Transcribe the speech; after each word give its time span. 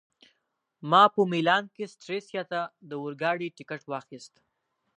ما 0.89 1.03
په 1.13 1.21
میلان 1.31 1.63
کي 1.75 1.83
سټریسا 1.93 2.41
ته 2.51 2.61
د 2.89 2.91
اورګاډي 3.01 3.47
ټکټ 3.57 3.81
واخیست. 3.91 4.33